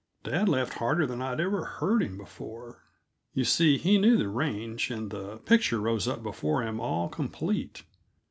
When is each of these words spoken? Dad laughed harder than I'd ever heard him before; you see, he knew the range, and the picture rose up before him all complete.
Dad 0.23 0.49
laughed 0.49 0.73
harder 0.79 1.05
than 1.05 1.21
I'd 1.21 1.39
ever 1.39 1.63
heard 1.63 2.01
him 2.01 2.17
before; 2.17 2.81
you 3.35 3.43
see, 3.43 3.77
he 3.77 3.99
knew 3.99 4.17
the 4.17 4.29
range, 4.29 4.89
and 4.89 5.11
the 5.11 5.37
picture 5.37 5.79
rose 5.79 6.07
up 6.07 6.23
before 6.23 6.63
him 6.63 6.79
all 6.79 7.07
complete. 7.07 7.83